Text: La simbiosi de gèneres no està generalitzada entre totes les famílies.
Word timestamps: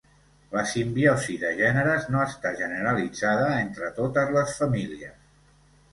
La 0.53 0.61
simbiosi 0.69 1.35
de 1.43 1.51
gèneres 1.59 2.09
no 2.15 2.23
està 2.29 2.53
generalitzada 2.63 3.53
entre 3.67 3.93
totes 4.03 4.37
les 4.39 4.57
famílies. 4.63 5.17